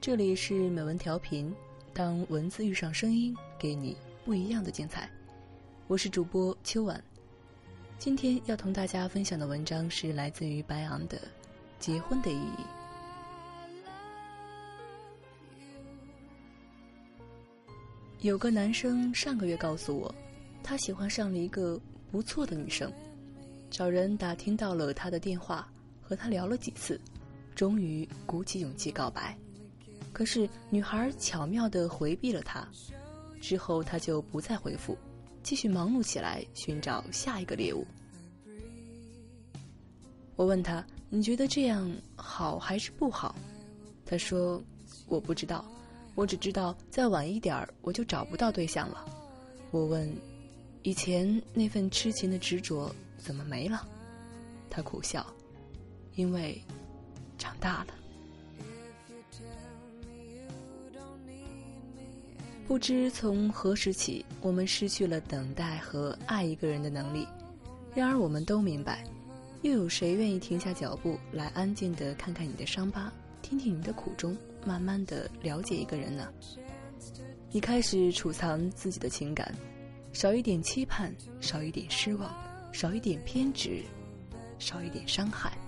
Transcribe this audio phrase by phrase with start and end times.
[0.00, 1.54] 这里是美文调频，
[1.92, 3.94] 当文字遇上声音，给你
[4.24, 5.06] 不一样的精彩。
[5.88, 7.04] 我是主播秋晚，
[7.98, 11.18] 今天要同大家分享的文章是来自于白昂的
[11.78, 12.62] 《结婚的意义》。
[18.20, 20.14] 有个男生上个月告诉我，
[20.62, 21.78] 他喜欢上了一个
[22.10, 22.90] 不错的女生，
[23.68, 25.70] 找人打听到了她的电话，
[26.00, 26.98] 和她聊了几次，
[27.54, 29.36] 终于鼓起勇气告白。
[30.12, 32.66] 可是女孩巧妙地回避了他，
[33.40, 34.96] 之后他就不再回复，
[35.42, 37.86] 继续忙碌起来寻找下一个猎物。
[40.36, 43.34] 我问他：“你觉得这样好还是不好？”
[44.06, 44.62] 他说
[45.06, 45.64] ：“我不知道。”
[46.16, 49.04] 我只知道再晚一点我就找不到对象了。
[49.70, 50.12] 我问
[50.82, 53.88] ：“以前那份痴情的执着怎么没了？”
[54.68, 55.24] 他苦笑
[56.16, 56.60] ：“因为
[57.38, 57.94] 长大了。”
[62.70, 67.26] 不知从何时起，我们失去了等待和爱一个人的能力。
[67.96, 69.02] 然而，我们都明白，
[69.62, 73.12] 又有谁愿意停下脚步来安静地看看你的伤疤？
[73.42, 76.28] 听听你的苦衷，慢慢的了解一个人呢。
[77.50, 79.52] 你开始储藏自己的情感，
[80.12, 82.32] 少一点期盼，少一点失望，
[82.70, 83.82] 少一点偏执，
[84.60, 85.58] 少一点伤害。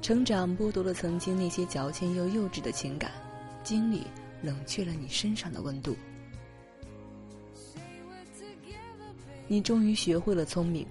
[0.00, 3.12] 成长剥夺了曾经那些矫情又幼稚的情感，
[3.62, 4.06] 经历
[4.42, 5.96] 冷却了你身上的温度。
[9.46, 10.86] 你终于学会了聪明，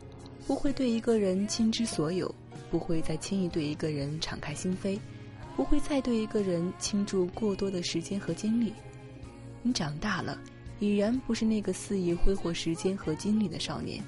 [0.46, 2.34] 不会对一个人倾之所有，
[2.72, 5.00] 不会再轻易对一个人敞开心扉。
[5.56, 8.72] 不会再对一个人倾注过多的时间和精力。
[9.64, 10.40] 你长大了，
[10.78, 14.04] 已然不是那个肆意挥霍时间和精力的少年。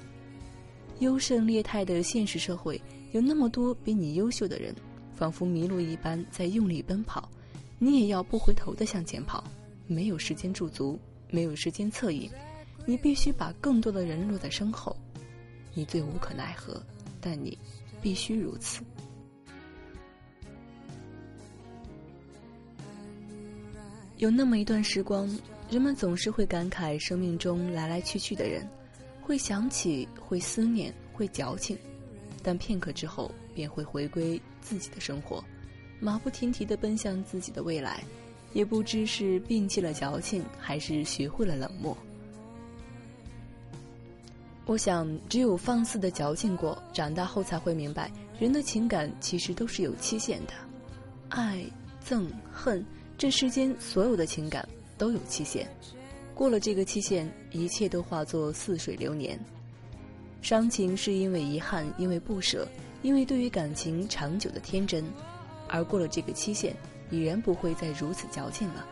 [1.00, 4.72] 优胜劣汰的现实社会，有那么多比你优秀的人，
[5.16, 7.28] 仿佛麋鹿一般在用力奔跑，
[7.82, 9.42] 你也要不回头的向前跑。
[9.86, 10.96] 没有时间驻足，
[11.30, 12.30] 没有时间侧影，
[12.86, 14.96] 你必须把更多的人落在身后。
[15.74, 16.80] 你最无可奈何，
[17.20, 17.58] 但你
[18.00, 18.82] 必须如此。
[24.18, 25.26] 有那么一段时光，
[25.70, 28.68] 人们总是会感慨生命中来来去去的人，
[29.22, 31.76] 会想起，会思念，会矫情，
[32.42, 35.42] 但片刻之后便会回归自己的生活，
[36.00, 38.02] 马不停蹄地奔向自己的未来，
[38.52, 41.96] 也不知是摒弃了矫情，还是学会了冷漠。
[44.66, 50.52] 我想，只有放肆的矫情过，长大后才会明白，人的情感其实都是有期限的，
[51.28, 51.64] 爱、
[52.06, 52.84] 憎、恨。
[53.18, 55.68] 这世间所有的情感都有期限，
[56.34, 59.38] 过了这个期限，一切都化作似水流年。
[60.40, 62.66] 伤情是因为遗憾，因为不舍，
[63.02, 65.04] 因为对于感情长久的天真，
[65.70, 66.74] 而过了这个期限，
[67.10, 68.86] 已然不会再如此矫情了。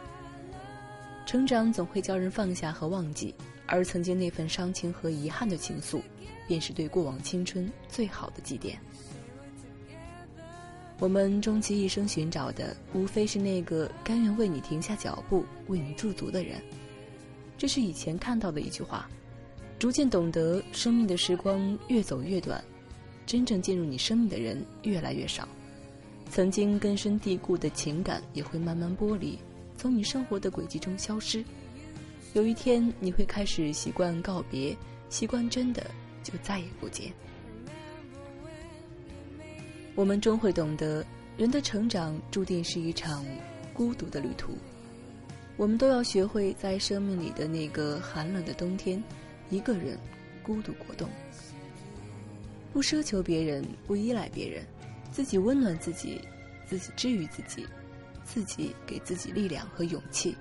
[1.27, 3.35] 成长总会教人放下和忘记，
[3.67, 6.01] 而曾经那份伤情和遗憾的情愫，
[6.47, 8.77] 便是对过往青春最好的祭奠。
[11.01, 16.61] 我们终其一生寻找的，无非是那个甘愿为你停下脚步、为你驻足的人。
[17.57, 19.09] 这是以前看到的一句话。
[19.79, 22.65] 逐渐懂得，生命的时光越走越短，
[23.27, 25.47] 真正进入你生命的人越来越少。
[26.31, 29.39] 曾经根深蒂固的情感也会慢慢剥离，
[29.77, 31.45] 从你生活的轨迹中消失。
[32.35, 34.77] 有一天，你会开始习惯告别，
[35.09, 35.85] 习惯真的
[36.23, 37.11] 就再也不见。
[39.95, 41.05] 我们终会懂得，
[41.37, 43.25] 人的成长注定是一场
[43.73, 44.53] 孤独的旅途。
[45.57, 49.03] 我们都要学会在生命里的那个寒冷的冬天，
[49.51, 49.99] 一个人
[50.43, 51.09] 孤独过冬，
[52.73, 54.65] 不奢求别人，不依赖别人，
[55.19, 56.21] 自己温暖自己，
[56.65, 57.67] 自己治愈自己，
[58.23, 60.37] 自己给自己力量和勇气。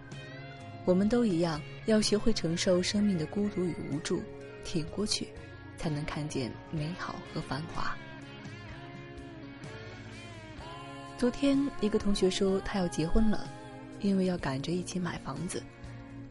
[0.86, 4.22] 我们都一样，要学会承受生命的孤独与无助，
[4.64, 5.30] 挺过去，
[5.80, 7.98] 才能看见美好和繁华。
[11.18, 13.50] 昨天，一个同学说他要结婚了，
[14.02, 15.60] 因为要赶着一起买房子。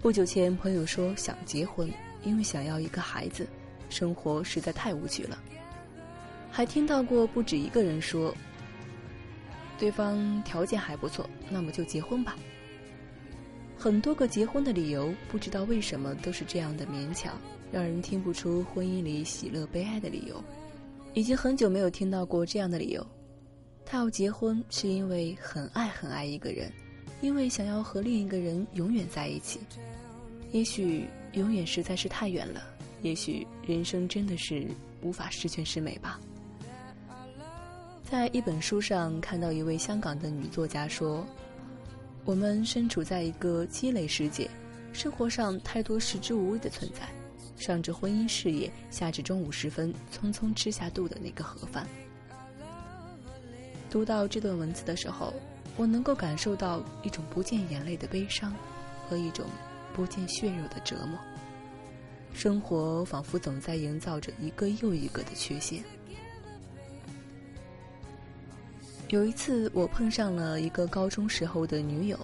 [0.01, 1.93] 不久前，朋友说想结婚，
[2.23, 3.45] 因为想要一个孩子，
[3.91, 5.37] 生活实在太无趣了。
[6.49, 8.35] 还听到过不止一个人说，
[9.79, 12.37] 对方条件还不错，那么就结婚吧。
[13.79, 17.39] 很多个结婚的理由，不知道为什么都是这样的勉强，
[17.71, 20.43] 让人听不出婚姻里喜乐悲哀的理由。
[21.13, 23.07] 已经很久没有听到过这样的理由。
[23.85, 26.73] 他要结婚，是因为很爱很爱一个人，
[27.21, 29.61] 因为想要和另一个人永远在一起。
[30.53, 32.63] 也许永远实在是太远了，
[33.03, 34.67] 也许人生真的是
[35.03, 36.19] 无法十全十美吧。
[38.09, 41.27] 在一本书上看到一位香港的女作家说
[42.25, 44.49] ：“我们身处在一个积累世界，
[44.93, 47.09] 生活上太多食之无味的存在，
[47.57, 51.85] 上至婚姻事业，下至中午时分匆匆吃下肚的那个盒饭。
[53.91, 55.35] 读到这段文字的时候，
[55.77, 58.55] 我能够感受到一种不见眼泪的悲伤，
[59.09, 59.47] 和一种
[59.93, 61.19] 不见血肉的折磨。
[62.33, 65.83] 生活仿佛总在营造着一个又一个的缺陷。
[69.09, 72.19] 有一次，我碰上了一个高中时候的女友，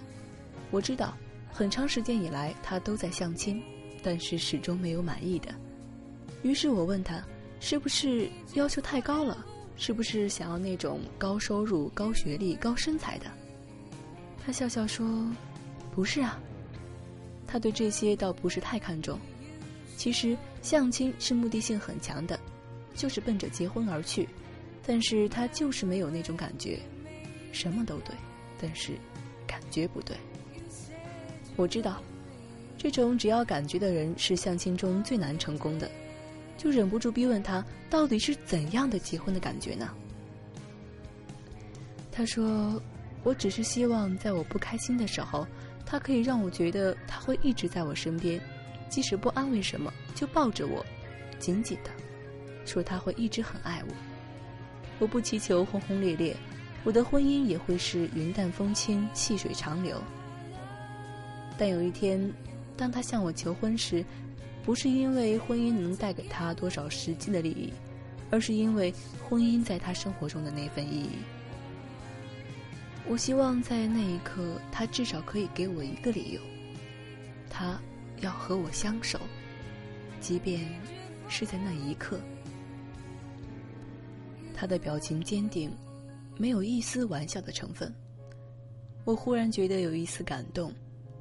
[0.69, 1.15] 我知道
[1.49, 3.63] 很长时间以来她都在相亲，
[4.03, 5.47] 但是始终没有满意的。
[6.41, 7.23] 于是我问她，
[7.61, 9.45] 是不是要求太高了？
[9.77, 13.25] 是不是想要那种高收入、高学历、高身材的？
[14.45, 15.25] 她笑笑说
[15.95, 16.37] ：“不是啊，
[17.47, 19.17] 她对这些倒不是太看重。”
[19.95, 22.37] 其实相亲是目的性很强的，
[22.93, 24.27] 就是奔着结婚而去，
[24.85, 26.79] 但是他就是没有那种感觉，
[27.51, 28.15] 什么都对，
[28.61, 28.91] 但是
[29.47, 30.15] 感觉不对。
[31.55, 32.01] 我知道，
[32.77, 35.89] 这种只要感觉的人是相亲中最难成功的，
[36.57, 39.89] 就忍不住逼问他到底是怎样的结婚的感觉呢？
[42.11, 42.81] 他说
[43.23, 45.47] ：“我只是希望在我不开心的时候，
[45.85, 48.39] 他可以让我觉得他会一直在我身边。”
[48.89, 50.85] 即使不安慰什么，就抱着我，
[51.39, 51.89] 紧紧的，
[52.63, 54.12] 说他会一直很爱我。
[54.99, 56.35] 我不祈求轰轰烈烈，
[56.83, 60.01] 我的婚姻也会是云淡风轻、细水长流。
[61.57, 62.31] 但有一天，
[62.75, 64.05] 当他向我求婚时，
[64.63, 67.73] 不是因为婚姻能带给他多少实际的利益，
[68.31, 68.93] 而是因为
[69.27, 71.09] 婚姻在他生活中的那份意义。
[73.07, 76.41] 我希望在那一刻，他至少可以给我一个理由，
[77.49, 77.79] 他。
[78.21, 79.19] 要和我相守，
[80.21, 80.65] 即便
[81.27, 82.17] 是在那一刻。
[84.53, 85.75] 他的表情坚定，
[86.37, 87.93] 没有一丝玩笑的成分。
[89.03, 90.71] 我忽然觉得有一丝感动，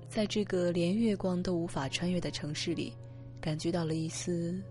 [0.08, 2.93] 在这个连月光都无法穿越的城市里，
[3.40, 4.62] 感觉到了一丝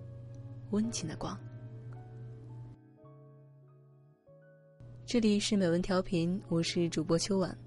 [0.70, 1.38] 温情的光。
[5.06, 7.58] 这里是美文调频，我是主播秋晚，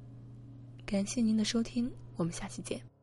[0.86, 2.93] 感谢您的收听，我们下期见。